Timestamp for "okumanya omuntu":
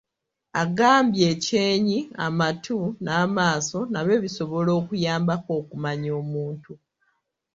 5.61-6.71